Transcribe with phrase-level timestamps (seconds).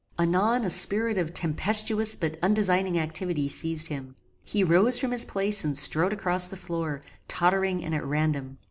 [0.17, 4.15] Anon a spirit of tempestuous but undesigning activity seized him.
[4.43, 8.57] He rose from his place and strode across the floor, tottering and at random.